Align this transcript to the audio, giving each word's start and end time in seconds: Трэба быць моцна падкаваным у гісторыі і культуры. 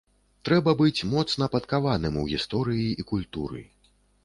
Трэба 0.47 0.71
быць 0.79 1.05
моцна 1.11 1.49
падкаваным 1.57 2.17
у 2.23 2.25
гісторыі 2.33 2.89
і 2.99 3.07
культуры. 3.15 3.65